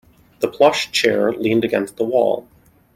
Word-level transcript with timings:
The 0.39 0.47
plush 0.47 0.89
chair 0.89 1.31
leaned 1.31 1.63
against 1.63 1.97
the 1.97 2.03
wall. 2.05 2.47